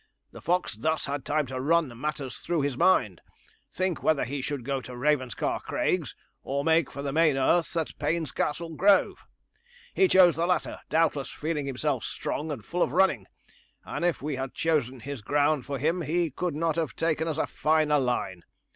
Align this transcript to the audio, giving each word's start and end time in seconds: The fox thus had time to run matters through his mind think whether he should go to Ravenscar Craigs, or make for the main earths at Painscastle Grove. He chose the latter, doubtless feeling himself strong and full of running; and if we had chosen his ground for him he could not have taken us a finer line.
The 0.31 0.41
fox 0.41 0.73
thus 0.73 1.05
had 1.05 1.23
time 1.23 1.45
to 1.45 1.61
run 1.61 2.01
matters 2.01 2.37
through 2.37 2.61
his 2.61 2.75
mind 2.75 3.21
think 3.71 4.01
whether 4.01 4.23
he 4.25 4.41
should 4.41 4.65
go 4.65 4.81
to 4.81 4.93
Ravenscar 4.97 5.59
Craigs, 5.59 6.15
or 6.41 6.63
make 6.65 6.89
for 6.89 7.03
the 7.03 7.13
main 7.13 7.37
earths 7.37 7.75
at 7.77 7.95
Painscastle 7.99 8.75
Grove. 8.75 9.27
He 9.93 10.07
chose 10.07 10.35
the 10.37 10.47
latter, 10.47 10.79
doubtless 10.89 11.29
feeling 11.29 11.67
himself 11.67 12.03
strong 12.03 12.51
and 12.51 12.65
full 12.65 12.81
of 12.81 12.93
running; 12.93 13.27
and 13.85 14.03
if 14.03 14.23
we 14.23 14.37
had 14.37 14.55
chosen 14.55 15.01
his 15.01 15.21
ground 15.21 15.67
for 15.67 15.77
him 15.77 16.01
he 16.01 16.31
could 16.31 16.55
not 16.55 16.77
have 16.77 16.95
taken 16.95 17.27
us 17.27 17.37
a 17.37 17.45
finer 17.45 17.99
line. 17.99 18.41